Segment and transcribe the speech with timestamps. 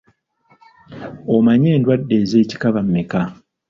[1.35, 3.21] Omanyi endwadde ez'ekikaba mmeka?